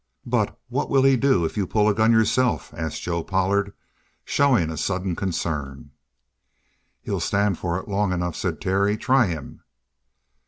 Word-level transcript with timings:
"But 0.25 0.59
what'll 0.67 1.03
he 1.03 1.15
do 1.15 1.45
if 1.45 1.55
you 1.57 1.67
pull 1.67 1.87
a 1.87 1.93
gun 1.93 2.11
yourself?" 2.11 2.73
asked 2.75 3.03
Joe 3.03 3.23
Pollard, 3.23 3.71
showing 4.25 4.71
a 4.71 4.75
sudden 4.77 5.15
concern. 5.15 5.91
"He'll 7.01 7.19
stand 7.19 7.59
for 7.59 7.77
it 7.77 7.87
long 7.87 8.11
enough," 8.11 8.35
said 8.35 8.59
Terry. 8.59 8.97
"Try 8.97 9.27
him!" 9.27 9.61